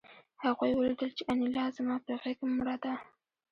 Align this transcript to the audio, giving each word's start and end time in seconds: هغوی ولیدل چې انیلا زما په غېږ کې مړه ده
هغوی 0.43 0.71
ولیدل 0.75 1.11
چې 1.17 1.23
انیلا 1.31 1.65
زما 1.77 1.95
په 2.05 2.11
غېږ 2.21 2.37
کې 2.39 2.45
مړه 2.57 2.75
ده 2.83 2.93